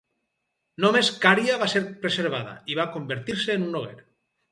Només 0.85 1.09
Cària 1.25 1.57
va 1.63 1.67
ser 1.73 1.81
preservada, 2.05 2.55
i 2.75 2.79
va 2.81 2.87
convertir-se 2.97 3.59
en 3.59 3.67
un 3.67 3.71
noguer. 3.77 3.95